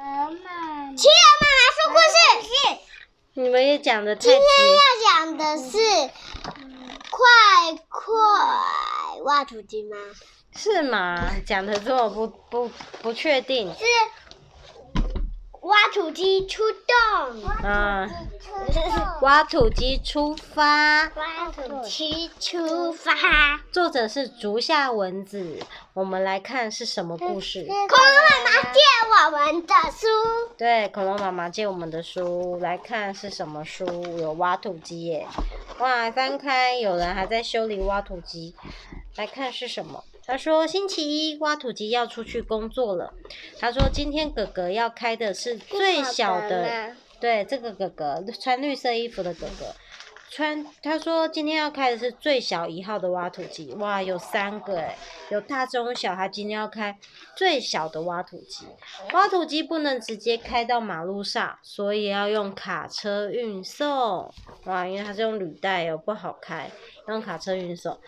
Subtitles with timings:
[0.00, 2.80] 企鹅妈妈说故事。
[3.34, 4.80] 你们也讲的太今天要
[5.12, 5.76] 讲的是
[7.10, 7.20] 快
[7.86, 8.00] 快
[9.24, 9.98] 挖土机吗？
[10.56, 11.30] 是吗？
[11.46, 12.70] 讲的这么不不
[13.02, 13.70] 不确定。
[13.74, 13.84] 是
[15.62, 17.42] 挖土机出动。
[17.62, 18.10] 嗯。
[19.22, 21.04] 挖土机出发。
[21.04, 23.12] 挖土机出发。
[23.70, 25.58] 作者是竹下文子。
[25.92, 27.64] 我们来看是什么故事。
[27.64, 30.06] 恐龙妈妈借我们的书。
[30.56, 32.58] 对，恐龙妈妈借我们的书。
[32.60, 33.86] 来看是什么书？
[34.18, 35.26] 有挖土机耶！
[35.78, 38.54] 哇，翻开，有人还在修理挖土机。
[39.16, 40.04] 来看是什么？
[40.30, 43.12] 他说星期一挖土机要出去工作了。
[43.58, 46.94] 他说今天哥哥要开的是最小的。
[47.20, 49.74] 对，这个哥哥穿绿色衣服的哥哥，
[50.30, 54.96] 穿他说今天要开的是最小一号的挖土机，哇，有三个诶，
[55.30, 56.96] 有大中小，他今天要开
[57.36, 58.64] 最小的挖土机。
[59.12, 64.32] 挖土机不能直接开到马路上，所以要用卡车运送。
[64.66, 66.70] 哇，因为它是用履带哦，不好开，
[67.08, 67.98] 用卡车运送。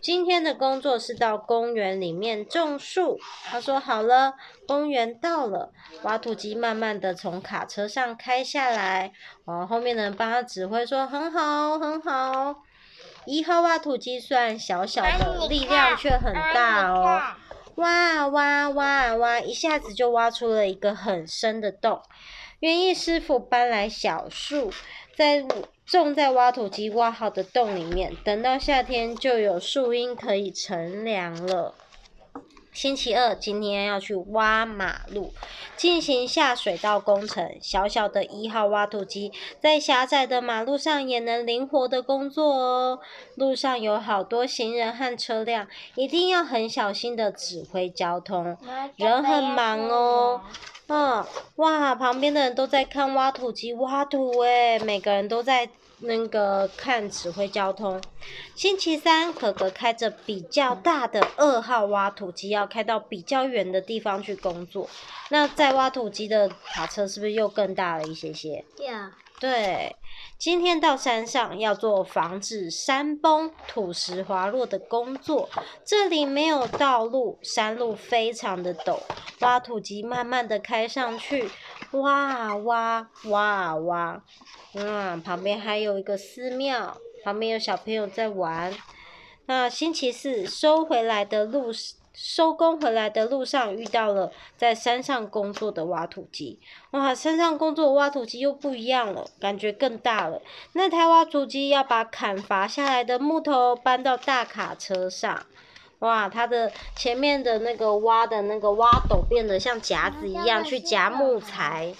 [0.00, 3.20] 今天的工作是到公园里面种树。
[3.44, 4.34] 他说好了，
[4.66, 9.12] 公园到了，挖土机慢慢的从卡车上开下来。
[9.44, 12.62] 哦，后面的人帮他指挥说很好，很好。
[13.26, 17.22] 一号挖土机虽然小小的，力量却很大哦。
[17.76, 22.00] 挖啊挖挖啊挖，一下子就挖出了一个很深的洞。
[22.60, 24.72] 园艺师傅搬来小树，
[25.16, 25.44] 在。
[25.84, 31.74] 种在挖土机挖好的洞里面，等到夏天就有树荫可以乘凉了。
[32.72, 35.34] 星期二，今天要去挖马路，
[35.76, 37.58] 进行下水道工程。
[37.60, 42.98] 小小的一号挖土机在狭窄的马路上也能灵活的工作哦。
[43.34, 48.56] 路上有好多行人和车辆，一定要很小心的指挥交通。
[48.96, 50.40] 人很忙哦。
[51.62, 55.68] 哇，旁边的人都在看挖土机挖土诶，每个人都在。
[56.04, 58.02] 那个看指挥交通。
[58.56, 64.90] 星期三，可可开着比较大的二号挖土机，要开到比较远的地方去工作。
[65.28, 69.12] 那在挖土机的卡车是不是又更大了一些些对啊
[69.42, 69.96] 对，
[70.38, 75.50] 今天到山上要做防止山崩、土石滑落的工作。
[75.84, 79.00] 这里没有道路，山路非常的陡，
[79.40, 81.50] 挖土机慢慢的开上去。
[81.90, 84.22] 哇哇哇哇，
[84.74, 88.72] 嗯，旁边还有一个寺庙，旁边有小朋友在玩。
[89.46, 91.72] 那星期四收回来的路，
[92.14, 96.58] 收工回来的路上遇到了在山上工作的挖土机。
[96.90, 100.42] 哇，山上工作挖土机又不一样了，感觉更大了。
[100.74, 105.46] 那台挖土机要把砍伐下来的木头搬到大卡车上。
[106.00, 111.94] 哇，它的前面的那个挖的那个挖斗变得像夹子一样，去夹木材，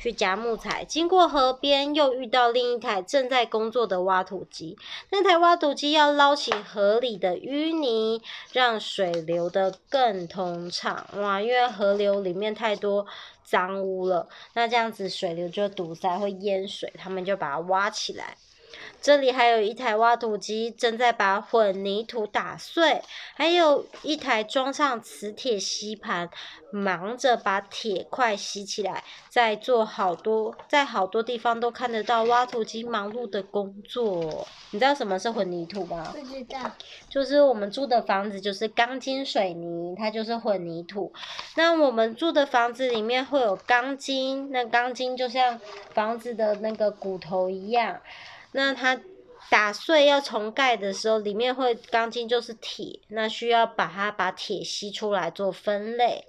[0.00, 0.84] 去夹木材。
[0.84, 4.78] 经过河边，又遇到另一台正在工作的挖土机。
[5.10, 8.22] 那台挖土机要捞起河里的淤泥，
[8.52, 11.06] 让水流得更通畅。
[11.16, 13.06] 哇，因为河流里面太多
[13.44, 16.90] 脏污了，那这样子水流就堵塞，会淹水。
[16.96, 18.36] 他们就把它挖起来。
[19.00, 23.02] 这里还有一台挖土机正在把混凝土打碎，
[23.34, 26.28] 还有一台装上磁铁吸盘，
[26.70, 29.02] 忙着把铁块吸起来。
[29.28, 34.46] 在做好多，在好多地方都看得到挖土机忙碌的工作。
[34.72, 36.12] 你知道什么是混凝土吗？
[36.12, 36.58] 不知道。
[37.08, 41.12] 就是我们住的房子，就是钢筋水泥，它就是混凝土。
[41.56, 45.60] 那我们住的房子里面会有钢筋，那钢筋就像
[45.94, 48.00] 房子的那个骨头一样。
[48.52, 48.98] 那它
[49.48, 56.24] 打碎要重盖的时候，里面会钢筋就是铁，那需要把它把铁吸出来做分类，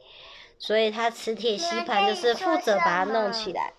[0.57, 3.73] 所以它磁铁吸盘就是负责把它弄起来。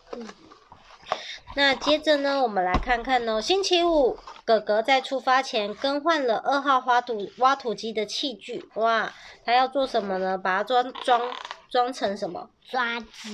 [1.55, 9.13] 那接着呢，我们来看看哦，星期五，哥哥在出发前更换了二号挖土挖土机的器具，哇，
[9.45, 10.39] 他要做什么呢？
[10.39, 11.21] 把它装装
[11.69, 12.49] 装成什么？
[12.71, 13.29] 爪子。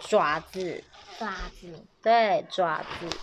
[0.00, 0.82] 爪子。
[1.18, 1.30] 爪
[1.60, 1.86] 子。
[2.02, 3.16] 对，爪子。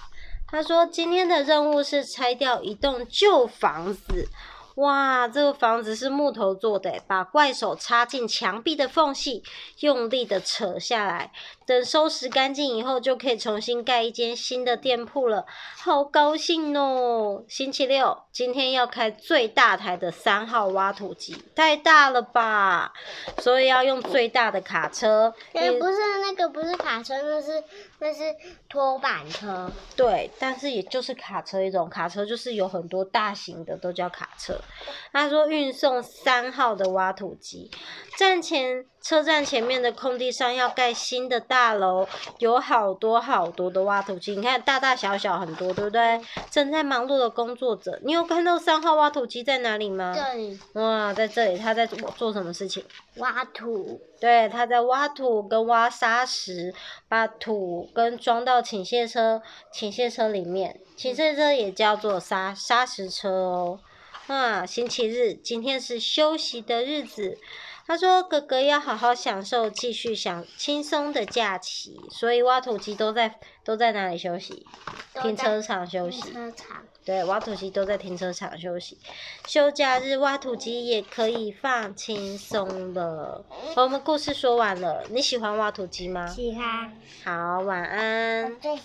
[0.52, 4.28] 他说：“今天的任务是拆掉一栋旧房子。”
[4.76, 9.44] 哇，这个房子是木头做的，把怪手插进墙壁的缝隙，
[9.82, 11.34] 用力的扯下来。
[11.66, 15.46] 等收拾干净以后，就可以重新盖一间新的店铺了。
[15.78, 17.44] 好高兴哦！
[17.50, 22.94] 星期六，今天要开最大台的三号挖土机，太大了吧？
[23.40, 25.34] 所以要用最大的卡车。
[25.52, 27.62] 也不是那个，不是卡车，那是
[28.00, 28.34] 那是
[28.70, 29.70] 拖板车。
[29.96, 34.62] 对，但是也就是卡车一种，卡车就是有很多大型的，都叫卡车。
[35.12, 37.72] 他说运送三号的挖土机，
[38.20, 42.06] 站前车站前面的空地上要盖新的大楼，
[42.40, 46.20] 有好多好多的挖土机，你看大大小小很多，对不对？
[46.52, 50.14] 正在忙碌的工作者，你有看到三号挖土机在哪里吗？
[50.14, 50.60] 这里。
[50.74, 52.84] 哇，在这里，他在做做什么事情？
[53.20, 54.02] 挖土。
[54.20, 56.74] 对，他在挖土跟挖沙石，
[57.08, 59.42] 把土跟装到倾卸车，
[59.72, 63.80] 倾卸车里面，倾卸车也叫做沙沙石车哦。
[64.28, 67.38] 啊，星期日，今天是休息的日子。
[67.90, 72.00] 他说：“哥哥要好好享受，继续享轻松的假期。
[72.12, 74.64] 所以挖土机都在都在哪里休息？
[75.24, 76.22] 停车场休息。
[76.22, 76.84] 停车场。
[77.04, 79.00] 对，挖土机都在停车场休息。
[79.48, 83.44] 休假日挖土机也可以放轻松了。
[83.76, 86.28] 我们故事说完了，你喜欢挖土机吗？
[86.28, 86.96] 喜欢。
[87.26, 88.56] 好，晚安。